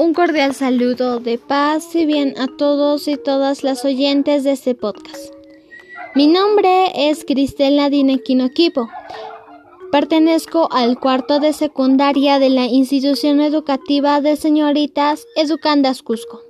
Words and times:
Un 0.00 0.14
cordial 0.14 0.54
saludo 0.54 1.18
de 1.18 1.38
paz 1.38 1.92
y 1.96 2.06
bien 2.06 2.38
a 2.38 2.46
todos 2.46 3.08
y 3.08 3.16
todas 3.16 3.64
las 3.64 3.84
oyentes 3.84 4.44
de 4.44 4.52
este 4.52 4.76
podcast. 4.76 5.34
Mi 6.14 6.28
nombre 6.28 6.92
es 7.10 7.24
Cristela 7.24 7.90
Dinequinoquipo. 7.90 8.88
Pertenezco 9.90 10.68
al 10.70 11.00
cuarto 11.00 11.40
de 11.40 11.52
secundaria 11.52 12.38
de 12.38 12.48
la 12.48 12.66
institución 12.66 13.40
educativa 13.40 14.20
de 14.20 14.36
señoritas 14.36 15.26
Educandas 15.34 16.04
Cusco. 16.04 16.42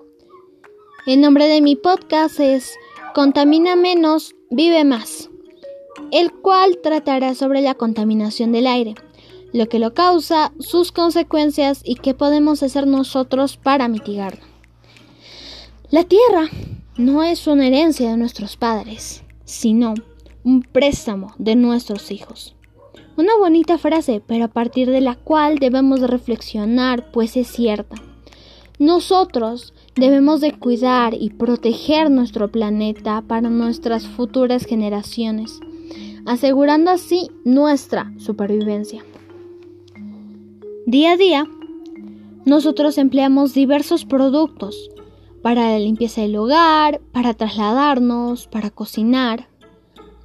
El 1.06 1.22
nombre 1.22 1.48
de 1.48 1.62
mi 1.62 1.74
podcast 1.74 2.40
es 2.40 2.74
Contamina 3.14 3.76
menos, 3.76 4.34
vive 4.50 4.84
más, 4.84 5.30
el 6.10 6.32
cual 6.32 6.80
tratará 6.82 7.34
sobre 7.34 7.62
la 7.62 7.72
contaminación 7.72 8.52
del 8.52 8.66
aire 8.66 8.94
lo 9.52 9.68
que 9.68 9.78
lo 9.78 9.94
causa, 9.94 10.52
sus 10.58 10.92
consecuencias 10.92 11.80
y 11.84 11.96
qué 11.96 12.14
podemos 12.14 12.62
hacer 12.62 12.86
nosotros 12.86 13.56
para 13.56 13.88
mitigarlo. 13.88 14.42
La 15.90 16.04
tierra 16.04 16.48
no 16.96 17.22
es 17.22 17.46
una 17.46 17.66
herencia 17.66 18.10
de 18.10 18.16
nuestros 18.16 18.56
padres, 18.56 19.22
sino 19.44 19.94
un 20.44 20.62
préstamo 20.62 21.34
de 21.38 21.56
nuestros 21.56 22.10
hijos. 22.10 22.54
Una 23.16 23.36
bonita 23.38 23.78
frase, 23.78 24.22
pero 24.24 24.44
a 24.44 24.48
partir 24.48 24.90
de 24.90 25.00
la 25.00 25.16
cual 25.16 25.58
debemos 25.58 26.00
reflexionar, 26.00 27.10
pues 27.10 27.36
es 27.36 27.48
cierta. 27.48 27.96
Nosotros 28.78 29.74
debemos 29.96 30.40
de 30.40 30.52
cuidar 30.52 31.14
y 31.14 31.30
proteger 31.30 32.10
nuestro 32.10 32.52
planeta 32.52 33.24
para 33.26 33.50
nuestras 33.50 34.06
futuras 34.06 34.66
generaciones, 34.66 35.58
asegurando 36.26 36.92
así 36.92 37.30
nuestra 37.44 38.12
supervivencia. 38.18 39.02
Día 40.88 41.12
a 41.12 41.16
día, 41.18 41.46
nosotros 42.46 42.96
empleamos 42.96 43.52
diversos 43.52 44.06
productos 44.06 44.88
para 45.42 45.72
la 45.72 45.78
limpieza 45.78 46.22
del 46.22 46.34
hogar, 46.36 47.02
para 47.12 47.34
trasladarnos, 47.34 48.46
para 48.46 48.70
cocinar. 48.70 49.48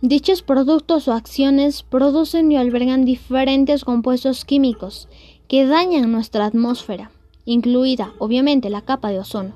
Dichos 0.01 0.41
productos 0.41 1.09
o 1.09 1.11
acciones 1.11 1.83
producen 1.83 2.49
y 2.49 2.55
albergan 2.55 3.03
diferentes 3.03 3.83
compuestos 3.83 4.45
químicos 4.45 5.09
que 5.49 5.65
dañan 5.65 6.13
nuestra 6.13 6.45
atmósfera, 6.45 7.11
incluida 7.43 8.13
obviamente 8.17 8.69
la 8.69 8.83
capa 8.83 9.09
de 9.09 9.19
ozono, 9.19 9.55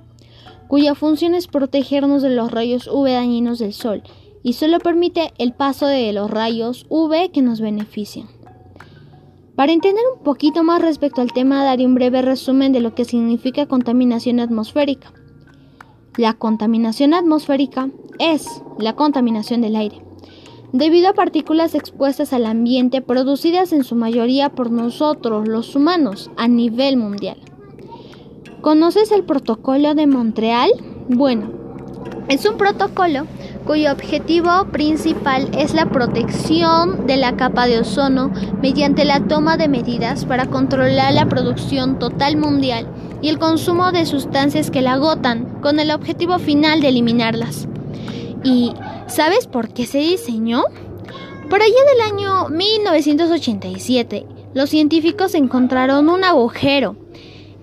cuya 0.68 0.94
función 0.94 1.36
es 1.36 1.48
protegernos 1.48 2.22
de 2.22 2.32
los 2.32 2.52
rayos 2.52 2.90
UV 2.92 3.14
dañinos 3.14 3.60
del 3.60 3.72
sol 3.72 4.04
y 4.44 4.54
solo 4.54 4.80
permite 4.80 5.32
el 5.38 5.54
paso 5.54 5.88
de 5.88 6.12
los 6.12 6.30
rayos 6.30 6.86
UV 6.90 7.32
que 7.32 7.42
nos 7.42 7.62
benefician. 7.62 8.28
Para 9.58 9.72
entender 9.72 10.04
un 10.16 10.24
poquito 10.24 10.64
más 10.64 10.84
respecto 10.84 11.20
al 11.20 11.34
tema, 11.34 11.64
daré 11.64 11.84
un 11.84 11.96
breve 11.96 12.22
resumen 12.22 12.72
de 12.74 12.80
lo 12.80 12.94
que 12.94 13.06
significa 13.06 13.66
contaminación 13.66 14.40
atmosférica. 14.40 15.12
La 16.16 16.34
contaminación 16.34 17.16
atmosférica 17.16 17.90
es 18.20 18.46
la 18.78 18.94
contaminación 18.94 19.62
del 19.62 19.76
aire, 19.76 20.04
debido 20.74 21.10
a 21.10 21.14
partículas 21.14 21.74
expuestas 21.74 22.34
al 22.34 22.46
ambiente 22.46 23.02
producidas 23.02 23.74
en 23.74 23.84
su 23.84 23.96
mayoría 23.96 24.50
por 24.50 24.70
nosotros, 24.70 25.48
los 25.48 25.76
humanos, 25.76 26.30
a 26.38 26.48
nivel 26.48 26.96
mundial. 26.98 27.40
¿Conoces 28.62 29.12
el 29.12 29.24
protocolo 29.24 29.96
de 29.96 30.06
Montreal? 30.06 30.70
Bueno, 31.10 31.50
es 32.28 32.46
un 32.46 32.58
protocolo 32.58 33.26
cuyo 33.68 33.92
objetivo 33.92 34.66
principal 34.72 35.50
es 35.56 35.74
la 35.74 35.90
protección 35.90 37.06
de 37.06 37.18
la 37.18 37.36
capa 37.36 37.68
de 37.68 37.80
ozono 37.80 38.32
mediante 38.62 39.04
la 39.04 39.28
toma 39.28 39.58
de 39.58 39.68
medidas 39.68 40.24
para 40.24 40.46
controlar 40.46 41.14
la 41.14 41.28
producción 41.28 42.00
total 42.00 42.38
mundial 42.38 42.88
y 43.22 43.28
el 43.28 43.40
consumo 43.40 43.92
de 43.92 44.06
sustancias 44.06 44.72
que 44.72 44.82
la 44.82 44.94
agotan 44.94 45.60
con 45.62 45.82
el 45.82 45.92
objetivo 45.92 46.40
final 46.40 46.80
de 46.80 46.88
eliminarlas. 46.88 47.68
¿Y 48.42 48.72
sabes 49.08 49.48
por 49.48 49.68
qué 49.68 49.86
se 49.86 50.00
diseñó? 50.00 50.64
Por 51.50 51.62
allá 51.62 51.76
del 51.92 52.14
año 52.14 52.48
1987, 52.48 54.26
los 54.54 54.70
científicos 54.70 55.36
encontraron 55.36 56.10
un 56.10 56.24
agujero, 56.24 56.96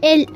el 0.02 0.26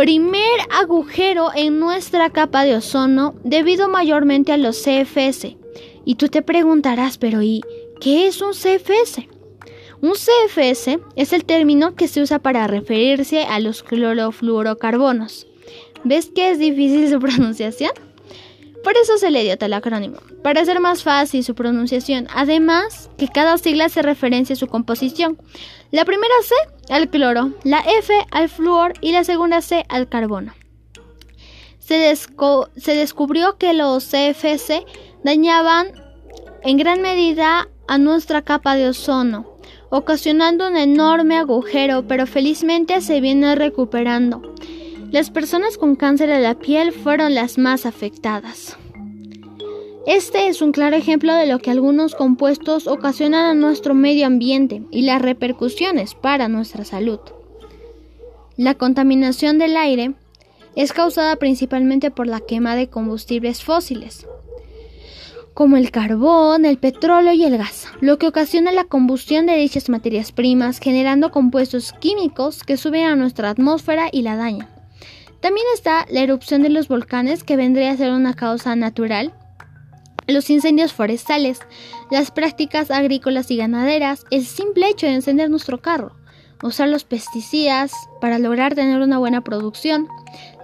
primer 0.00 0.60
agujero 0.70 1.50
en 1.54 1.78
nuestra 1.78 2.30
capa 2.30 2.64
de 2.64 2.74
ozono 2.74 3.34
debido 3.44 3.86
mayormente 3.90 4.50
a 4.50 4.56
los 4.56 4.82
CFS. 4.82 5.58
Y 6.06 6.14
tú 6.14 6.28
te 6.28 6.40
preguntarás, 6.40 7.18
pero 7.18 7.42
¿y 7.42 7.60
qué 8.00 8.26
es 8.26 8.40
un 8.40 8.52
CFS? 8.52 9.28
Un 10.00 10.12
CFS 10.12 11.00
es 11.16 11.34
el 11.34 11.44
término 11.44 11.96
que 11.96 12.08
se 12.08 12.22
usa 12.22 12.38
para 12.38 12.66
referirse 12.66 13.42
a 13.42 13.60
los 13.60 13.82
clorofluorocarbonos. 13.82 15.46
¿Ves 16.02 16.30
que 16.34 16.50
es 16.50 16.58
difícil 16.58 17.10
su 17.10 17.18
pronunciación? 17.20 17.90
Por 18.82 18.96
eso 18.96 19.18
se 19.18 19.30
le 19.30 19.44
dio 19.44 19.58
tal 19.58 19.74
acrónimo, 19.74 20.16
para 20.42 20.62
hacer 20.62 20.80
más 20.80 21.02
fácil 21.02 21.44
su 21.44 21.54
pronunciación, 21.54 22.26
además 22.34 23.10
que 23.18 23.28
cada 23.28 23.58
sigla 23.58 23.90
se 23.90 24.00
referencia 24.00 24.54
a 24.54 24.58
su 24.58 24.66
composición. 24.66 25.36
La 25.90 26.06
primera 26.06 26.32
C 26.42 26.54
al 26.90 27.08
cloro, 27.08 27.52
la 27.64 27.80
F 27.80 28.12
al 28.30 28.48
flúor 28.48 28.94
y 29.00 29.12
la 29.12 29.24
segunda 29.24 29.60
C 29.62 29.84
al 29.88 30.08
carbono. 30.08 30.52
Se, 31.78 32.14
se 32.14 32.94
descubrió 32.94 33.56
que 33.58 33.72
los 33.72 34.04
CFC 34.04 34.84
dañaban 35.24 35.88
en 36.62 36.76
gran 36.76 37.00
medida 37.00 37.68
a 37.88 37.98
nuestra 37.98 38.42
capa 38.42 38.76
de 38.76 38.88
ozono, 38.88 39.56
ocasionando 39.88 40.68
un 40.68 40.76
enorme 40.76 41.36
agujero, 41.36 42.06
pero 42.06 42.26
felizmente 42.26 43.00
se 43.00 43.20
viene 43.20 43.54
recuperando. 43.54 44.42
Las 45.10 45.30
personas 45.30 45.76
con 45.76 45.96
cáncer 45.96 46.28
de 46.28 46.38
la 46.38 46.54
piel 46.54 46.92
fueron 46.92 47.34
las 47.34 47.58
más 47.58 47.86
afectadas. 47.86 48.76
Este 50.06 50.48
es 50.48 50.62
un 50.62 50.72
claro 50.72 50.96
ejemplo 50.96 51.34
de 51.34 51.46
lo 51.46 51.58
que 51.58 51.70
algunos 51.70 52.14
compuestos 52.14 52.86
ocasionan 52.86 53.44
a 53.44 53.54
nuestro 53.54 53.94
medio 53.94 54.26
ambiente 54.26 54.82
y 54.90 55.02
las 55.02 55.20
repercusiones 55.20 56.14
para 56.14 56.48
nuestra 56.48 56.84
salud. 56.84 57.20
La 58.56 58.74
contaminación 58.74 59.58
del 59.58 59.76
aire 59.76 60.14
es 60.74 60.94
causada 60.94 61.36
principalmente 61.36 62.10
por 62.10 62.26
la 62.26 62.40
quema 62.40 62.76
de 62.76 62.88
combustibles 62.88 63.62
fósiles, 63.62 64.26
como 65.52 65.76
el 65.76 65.90
carbón, 65.90 66.64
el 66.64 66.78
petróleo 66.78 67.34
y 67.34 67.44
el 67.44 67.58
gas, 67.58 67.86
lo 68.00 68.18
que 68.18 68.26
ocasiona 68.26 68.72
la 68.72 68.84
combustión 68.84 69.44
de 69.44 69.56
dichas 69.56 69.90
materias 69.90 70.32
primas, 70.32 70.78
generando 70.78 71.30
compuestos 71.30 71.92
químicos 71.92 72.62
que 72.62 72.78
suben 72.78 73.04
a 73.04 73.16
nuestra 73.16 73.50
atmósfera 73.50 74.08
y 74.10 74.22
la 74.22 74.36
dañan. 74.36 74.68
También 75.40 75.66
está 75.74 76.06
la 76.10 76.20
erupción 76.20 76.62
de 76.62 76.70
los 76.70 76.88
volcanes, 76.88 77.44
que 77.44 77.56
vendría 77.56 77.90
a 77.90 77.96
ser 77.96 78.12
una 78.12 78.34
causa 78.34 78.76
natural, 78.76 79.34
los 80.30 80.50
incendios 80.50 80.92
forestales, 80.92 81.60
las 82.10 82.30
prácticas 82.30 82.90
agrícolas 82.90 83.50
y 83.50 83.56
ganaderas, 83.56 84.24
el 84.30 84.44
simple 84.44 84.88
hecho 84.88 85.06
de 85.06 85.14
encender 85.14 85.50
nuestro 85.50 85.80
carro, 85.80 86.16
usar 86.62 86.88
los 86.88 87.04
pesticidas 87.04 87.92
para 88.20 88.38
lograr 88.38 88.74
tener 88.74 89.00
una 89.00 89.18
buena 89.18 89.42
producción, 89.42 90.08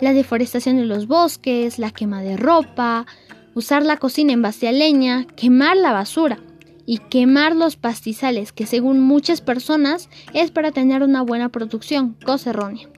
la 0.00 0.12
deforestación 0.12 0.76
de 0.76 0.84
los 0.84 1.06
bosques, 1.06 1.78
la 1.78 1.91
quema 1.91 2.22
de 2.22 2.37
ropa, 2.37 3.06
usar 3.55 3.84
la 3.84 3.97
cocina 3.97 4.32
en 4.32 4.43
base 4.43 4.69
a 4.69 4.72
leña, 4.72 5.26
quemar 5.37 5.76
la 5.76 5.93
basura 5.93 6.38
y 6.84 6.99
quemar 6.99 7.56
los 7.56 7.76
pastizales, 7.76 8.53
que 8.53 8.66
según 8.66 9.00
muchas 9.00 9.41
personas 9.41 10.09
es 10.34 10.50
para 10.50 10.72
tener 10.72 11.03
una 11.03 11.22
buena 11.22 11.49
producción, 11.49 12.16
cosa 12.25 12.50
errónea. 12.50 12.88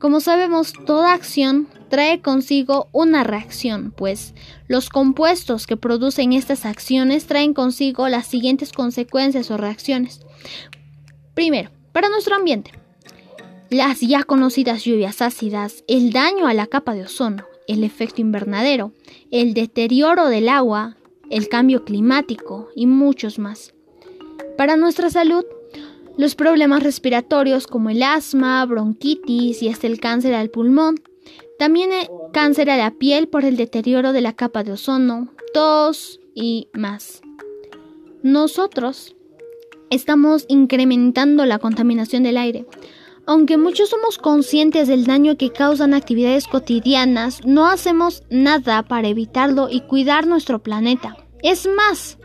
Como 0.00 0.20
sabemos, 0.20 0.72
toda 0.86 1.12
acción 1.12 1.68
trae 1.90 2.22
consigo 2.22 2.88
una 2.90 3.22
reacción, 3.22 3.92
pues 3.94 4.34
los 4.66 4.88
compuestos 4.88 5.66
que 5.66 5.76
producen 5.76 6.32
estas 6.32 6.64
acciones 6.64 7.26
traen 7.26 7.52
consigo 7.52 8.08
las 8.08 8.26
siguientes 8.26 8.72
consecuencias 8.72 9.50
o 9.50 9.58
reacciones. 9.58 10.22
Primero, 11.34 11.70
para 11.92 12.08
nuestro 12.08 12.34
ambiente. 12.34 12.72
Las 13.68 14.00
ya 14.00 14.22
conocidas 14.24 14.84
lluvias 14.84 15.20
ácidas, 15.20 15.84
el 15.86 16.12
daño 16.12 16.46
a 16.46 16.54
la 16.54 16.66
capa 16.66 16.94
de 16.94 17.02
ozono, 17.02 17.44
el 17.68 17.84
efecto 17.84 18.22
invernadero, 18.22 18.94
el 19.30 19.52
deterioro 19.52 20.28
del 20.28 20.48
agua, 20.48 20.96
el 21.28 21.50
cambio 21.50 21.84
climático 21.84 22.70
y 22.74 22.86
muchos 22.86 23.38
más. 23.38 23.74
Para 24.56 24.78
nuestra 24.78 25.10
salud, 25.10 25.44
los 26.16 26.34
problemas 26.34 26.82
respiratorios 26.82 27.66
como 27.66 27.90
el 27.90 28.02
asma, 28.02 28.64
bronquitis 28.66 29.62
y 29.62 29.68
hasta 29.68 29.86
el 29.86 30.00
cáncer 30.00 30.34
al 30.34 30.50
pulmón. 30.50 31.00
También 31.58 31.92
el 31.92 32.08
cáncer 32.32 32.70
a 32.70 32.76
la 32.76 32.92
piel 32.92 33.28
por 33.28 33.44
el 33.44 33.56
deterioro 33.56 34.12
de 34.12 34.20
la 34.20 34.34
capa 34.34 34.64
de 34.64 34.72
ozono, 34.72 35.32
tos 35.52 36.20
y 36.34 36.68
más. 36.72 37.22
Nosotros 38.22 39.16
estamos 39.90 40.46
incrementando 40.48 41.44
la 41.46 41.58
contaminación 41.58 42.22
del 42.22 42.36
aire. 42.36 42.66
Aunque 43.26 43.58
muchos 43.58 43.90
somos 43.90 44.18
conscientes 44.18 44.88
del 44.88 45.04
daño 45.04 45.36
que 45.36 45.52
causan 45.52 45.94
actividades 45.94 46.48
cotidianas, 46.48 47.44
no 47.44 47.66
hacemos 47.66 48.22
nada 48.30 48.82
para 48.82 49.08
evitarlo 49.08 49.68
y 49.70 49.82
cuidar 49.82 50.26
nuestro 50.26 50.62
planeta. 50.62 51.16
Es 51.42 51.68
más, 51.68 52.18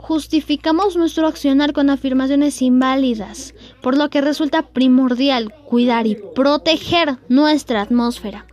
justificamos 0.00 0.96
nuestro 0.96 1.26
accionar 1.26 1.72
con 1.72 1.90
afirmaciones 1.90 2.62
inválidas, 2.62 3.54
por 3.82 3.96
lo 3.96 4.08
que 4.08 4.22
resulta 4.22 4.62
primordial 4.62 5.52
cuidar 5.66 6.06
y 6.06 6.16
proteger 6.34 7.18
nuestra 7.28 7.82
atmósfera. 7.82 8.46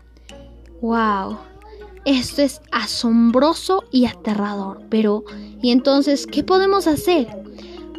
¡Wow! 0.81 1.38
Esto 2.05 2.41
es 2.41 2.61
asombroso 2.71 3.85
y 3.91 4.05
aterrador, 4.05 4.81
pero 4.89 5.23
¿y 5.61 5.71
entonces 5.71 6.27
qué 6.27 6.44
podemos 6.44 6.85
hacer? 6.85 7.27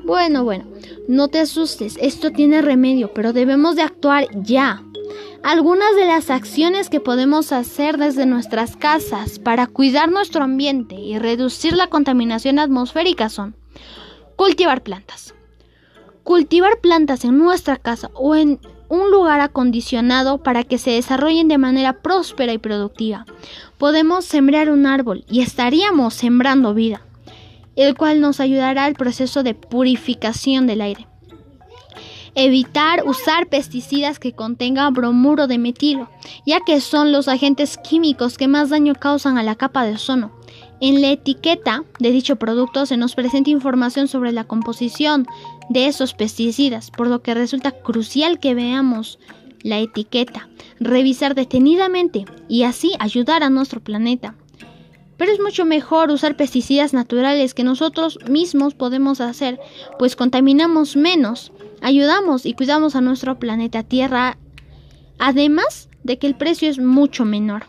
Bueno, 0.05 0.45
bueno, 0.45 0.65
no 1.09 1.29
te 1.29 1.41
asustes, 1.41 1.99
esto 2.01 2.31
tiene 2.31 2.63
remedio, 2.63 3.13
pero 3.15 3.33
debemos 3.33 3.77
de 3.77 3.83
actuar 3.83 4.29
ya. 4.43 4.83
Algunas 5.43 5.95
de 5.95 6.05
las 6.05 6.31
acciones 6.31 6.91
que 6.91 7.01
podemos 7.01 7.53
hacer 7.53 7.97
desde 7.97 8.27
nuestras 8.27 8.77
casas 8.77 9.39
para 9.39 9.67
cuidar 9.67 10.11
nuestro 10.11 10.43
ambiente 10.43 10.97
y 10.97 11.19
reducir 11.19 11.75
la 11.75 11.87
contaminación 11.87 12.59
atmosférica 12.59 13.29
son 13.29 13.57
cultivar 14.37 14.83
plantas. 14.83 15.35
Cultivar 16.25 16.81
plantas 16.81 17.25
en 17.25 17.39
nuestra 17.39 17.77
casa 17.77 18.11
o 18.15 18.35
en 18.35 18.61
un 18.89 19.11
lugar 19.11 19.41
acondicionado 19.41 20.43
para 20.43 20.65
que 20.65 20.79
se 20.79 20.91
desarrollen 20.91 21.49
de 21.49 21.59
manera 21.59 22.03
próspera 22.03 22.53
y 22.53 22.59
productiva. 22.59 23.25
Podemos 23.79 24.25
sembrar 24.25 24.71
un 24.71 24.87
árbol 24.87 25.25
y 25.29 25.41
estaríamos 25.41 26.15
sembrando 26.15 26.75
vida, 26.75 27.03
el 27.77 27.97
cual 27.97 28.21
nos 28.21 28.41
ayudará 28.41 28.85
al 28.85 28.95
proceso 28.95 29.43
de 29.43 29.55
purificación 29.55 30.67
del 30.67 30.81
aire. 30.81 31.08
Evitar 32.41 33.03
usar 33.05 33.49
pesticidas 33.49 34.21
que 34.21 34.33
contengan 34.33 34.95
bromuro 34.95 35.49
de 35.49 35.59
metilo, 35.59 36.09
ya 36.47 36.61
que 36.61 36.81
son 36.81 37.11
los 37.11 37.27
agentes 37.27 37.79
químicos 37.79 38.39
que 38.39 38.47
más 38.47 38.71
daño 38.71 38.95
causan 38.95 39.39
a 39.39 39.43
la 39.43 39.57
capa 39.57 39.85
de 39.85 39.95
ozono. 39.95 40.31
En 40.81 41.03
la 41.03 41.11
etiqueta 41.11 41.83
de 41.99 42.13
dicho 42.13 42.37
producto 42.37 42.87
se 42.87 42.97
nos 42.97 43.17
presenta 43.17 43.51
información 43.51 44.07
sobre 44.07 44.31
la 44.31 44.45
composición 44.45 45.27
de 45.69 45.89
esos 45.89 46.15
pesticidas, 46.15 46.93
por 46.93 47.09
lo 47.09 47.23
que 47.23 47.35
resulta 47.35 47.73
crucial 47.73 48.39
que 48.39 48.55
veamos 48.55 49.19
la 49.63 49.81
etiqueta, 49.81 50.49
revisar 50.79 51.35
detenidamente 51.35 52.25
y 52.49 52.63
así 52.63 52.93
ayudar 53.01 53.43
a 53.43 53.51
nuestro 53.51 53.81
planeta. 53.81 54.37
Pero 55.17 55.33
es 55.33 55.41
mucho 55.41 55.65
mejor 55.65 56.13
usar 56.13 56.37
pesticidas 56.37 56.93
naturales 56.93 57.53
que 57.53 57.65
nosotros 57.65 58.21
mismos 58.31 58.75
podemos 58.75 59.21
hacer, 59.21 59.59
pues 59.99 60.15
contaminamos 60.15 60.95
menos 60.95 61.51
ayudamos 61.81 62.47
y 62.47 62.55
cuidamos 62.55 62.97
a 62.97 63.01
nuestro 63.01 63.39
planeta 63.39 63.83
Tierra, 63.83 64.39
además 65.19 65.89
de 66.03 66.19
que 66.19 66.27
el 66.27 66.37
precio 66.37 66.69
es 66.69 66.79
mucho 66.79 67.25
menor. 67.25 67.65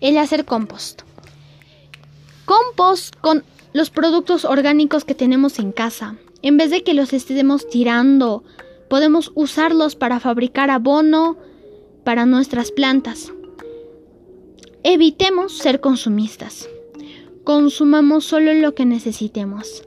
El 0.00 0.18
hacer 0.18 0.44
compost. 0.44 1.02
Compost 2.44 3.16
con 3.20 3.44
los 3.72 3.90
productos 3.90 4.44
orgánicos 4.44 5.04
que 5.04 5.14
tenemos 5.14 5.58
en 5.58 5.72
casa. 5.72 6.16
En 6.42 6.56
vez 6.56 6.70
de 6.70 6.84
que 6.84 6.94
los 6.94 7.12
estemos 7.12 7.68
tirando, 7.68 8.44
podemos 8.88 9.32
usarlos 9.34 9.96
para 9.96 10.20
fabricar 10.20 10.70
abono 10.70 11.36
para 12.04 12.26
nuestras 12.26 12.70
plantas. 12.70 13.32
Evitemos 14.82 15.56
ser 15.56 15.80
consumistas. 15.80 16.68
Consumamos 17.44 18.26
solo 18.26 18.52
lo 18.52 18.74
que 18.74 18.84
necesitemos. 18.84 19.84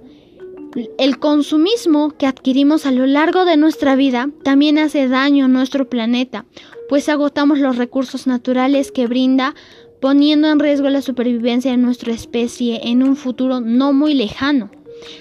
El 0.97 1.17
consumismo 1.17 2.11
que 2.11 2.27
adquirimos 2.27 2.85
a 2.85 2.91
lo 2.91 3.07
largo 3.07 3.45
de 3.45 3.57
nuestra 3.57 3.95
vida 3.95 4.29
también 4.43 4.77
hace 4.77 5.07
daño 5.07 5.45
a 5.45 5.47
nuestro 5.47 5.89
planeta, 5.89 6.45
pues 6.87 7.09
agotamos 7.09 7.57
los 7.57 7.77
recursos 7.77 8.27
naturales 8.27 8.91
que 8.91 9.07
brinda, 9.07 9.55
poniendo 9.99 10.51
en 10.51 10.59
riesgo 10.59 10.89
la 10.89 11.01
supervivencia 11.01 11.71
de 11.71 11.77
nuestra 11.77 12.13
especie 12.13 12.81
en 12.83 13.01
un 13.01 13.15
futuro 13.15 13.59
no 13.59 13.91
muy 13.91 14.13
lejano. 14.13 14.69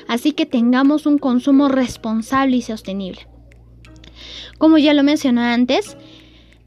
Así 0.09 0.33
que 0.33 0.45
tengamos 0.45 1.07
un 1.07 1.17
consumo 1.17 1.69
responsable 1.69 2.59
y 2.59 2.63
sostenible. 2.63 3.27
Como 4.59 4.77
ya 4.77 4.93
lo 4.93 5.03
mencioné 5.03 5.41
antes, 5.41 5.97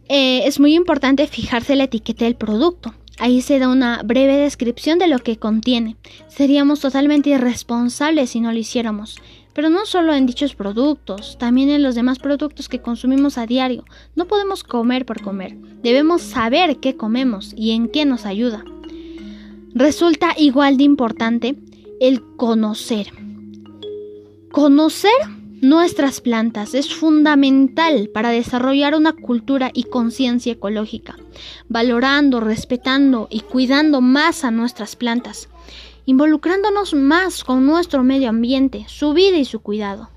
eh, 0.07 0.47
es 0.47 0.59
muy 0.59 0.73
importante 0.73 1.27
fijarse 1.27 1.75
la 1.75 1.83
etiqueta 1.83 2.25
del 2.25 2.35
producto. 2.35 2.95
Ahí 3.19 3.41
se 3.41 3.59
da 3.59 3.67
una 3.67 4.01
breve 4.03 4.37
descripción 4.37 4.97
de 4.97 5.07
lo 5.07 5.19
que 5.19 5.37
contiene. 5.37 5.97
Seríamos 6.29 6.79
totalmente 6.79 7.31
irresponsables 7.31 8.29
si 8.29 8.39
no 8.39 8.51
lo 8.53 8.57
hiciéramos. 8.57 9.19
Pero 9.53 9.69
no 9.69 9.85
solo 9.85 10.13
en 10.13 10.25
dichos 10.25 10.55
productos, 10.55 11.37
también 11.37 11.69
en 11.69 11.83
los 11.83 11.95
demás 11.95 12.17
productos 12.17 12.69
que 12.69 12.81
consumimos 12.81 13.37
a 13.37 13.45
diario. 13.45 13.83
No 14.15 14.25
podemos 14.25 14.63
comer 14.63 15.05
por 15.05 15.21
comer. 15.21 15.57
Debemos 15.83 16.21
saber 16.21 16.77
qué 16.77 16.95
comemos 16.95 17.53
y 17.57 17.71
en 17.71 17.89
qué 17.89 18.05
nos 18.05 18.25
ayuda. 18.25 18.63
Resulta 19.73 20.33
igual 20.37 20.77
de 20.77 20.83
importante 20.83 21.55
el 21.99 22.21
conocer. 22.37 23.11
Conocer 24.51 25.11
nuestras 25.61 26.21
plantas 26.21 26.73
es 26.73 26.93
fundamental 26.93 28.09
para 28.13 28.29
desarrollar 28.29 28.95
una 28.95 29.13
cultura 29.13 29.71
y 29.73 29.83
conciencia 29.83 30.53
ecológica, 30.53 31.17
valorando, 31.67 32.39
respetando 32.39 33.27
y 33.29 33.41
cuidando 33.41 34.01
más 34.01 34.43
a 34.43 34.51
nuestras 34.51 34.95
plantas, 34.95 35.49
involucrándonos 36.05 36.93
más 36.93 37.43
con 37.43 37.65
nuestro 37.65 38.03
medio 38.03 38.29
ambiente, 38.29 38.85
su 38.87 39.13
vida 39.13 39.37
y 39.37 39.45
su 39.45 39.59
cuidado. 39.59 40.09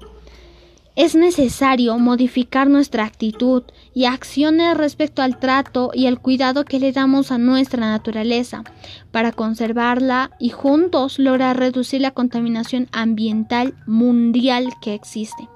Es 0.95 1.15
necesario 1.15 1.99
modificar 1.99 2.69
nuestra 2.69 3.07
actitud 3.07 3.63
y 3.95 4.05
acciones 4.05 4.77
respecto 4.77 5.23
al 5.23 5.39
trato 5.39 5.91
y 5.95 6.07
al 6.07 6.21
cuidado 6.21 6.67
que 6.67 6.79
le 6.79 6.93
damos 6.93 7.33
a 7.33 7.39
nuestra 7.39 7.81
naturaleza 7.81 8.63
para 9.11 9.33
conservarla 9.33 10.33
y 10.39 10.51
juntos 10.51 11.19
lograr 11.19 11.59
reducir 11.59 12.03
la 12.03 12.11
contaminación 12.11 12.89
ambiental 12.93 13.75
mundial 13.87 14.69
que 14.83 14.93
existe. 14.93 15.49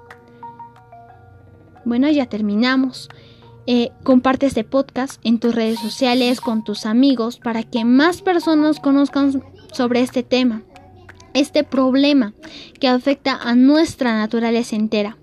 Bueno, 1.84 2.08
ya 2.08 2.24
terminamos. 2.26 3.10
Eh, 3.66 3.90
comparte 4.04 4.46
este 4.46 4.64
podcast 4.64 5.20
en 5.22 5.38
tus 5.38 5.54
redes 5.54 5.80
sociales 5.80 6.40
con 6.40 6.64
tus 6.64 6.86
amigos 6.86 7.38
para 7.38 7.62
que 7.62 7.84
más 7.84 8.22
personas 8.22 8.80
conozcan 8.80 9.42
sobre 9.72 10.00
este 10.00 10.22
tema, 10.22 10.62
este 11.34 11.62
problema 11.62 12.32
que 12.80 12.88
afecta 12.88 13.34
a 13.34 13.54
nuestra 13.54 14.16
naturaleza 14.16 14.76
entera 14.76 15.18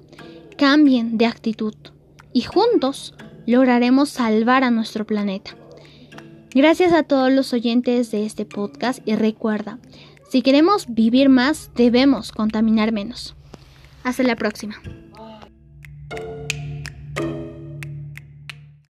cambien 0.64 1.18
de 1.18 1.26
actitud 1.26 1.76
y 2.32 2.40
juntos 2.44 3.14
lograremos 3.46 4.08
salvar 4.08 4.64
a 4.64 4.72
nuestro 4.72 5.06
planeta. 5.06 5.58
Gracias 6.56 6.94
a 6.94 7.04
todos 7.04 7.34
los 7.34 7.52
oyentes 7.52 8.12
de 8.12 8.26
este 8.26 8.46
podcast 8.46 9.02
y 9.06 9.14
recuerda, 9.18 9.80
si 10.30 10.42
queremos 10.42 10.86
vivir 10.88 11.28
más, 11.28 11.70
debemos 11.76 12.32
contaminar 12.32 12.94
menos. 12.94 13.36
Hasta 14.06 14.24
la 14.24 14.38
próxima. 14.38 14.76